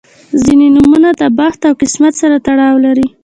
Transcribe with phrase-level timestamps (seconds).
[0.43, 3.07] •ځینې نومونه د بخت او قسمت سره تړاو لري.